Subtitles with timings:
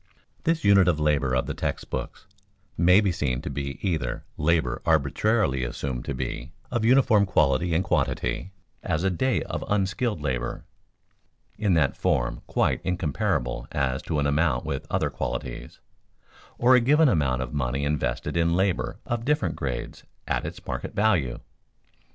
[0.45, 2.25] This unit of labor of the text books
[2.75, 7.83] may be seen to be either labor arbitrarily assumed to be of uniform quality and
[7.83, 8.51] quantity,
[8.81, 10.65] as a day of unskilled labor
[11.59, 15.79] (in that form quite incomparable as to amount with other qualities),
[16.57, 20.95] or a given amount of money invested in labor of different grades at its market
[20.95, 21.37] value.